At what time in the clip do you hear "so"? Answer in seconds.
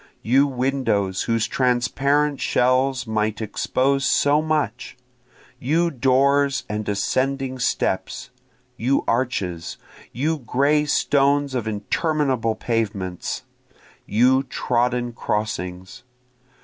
4.03-4.41